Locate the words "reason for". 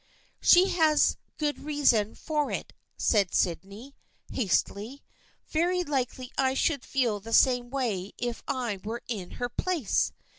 1.59-2.49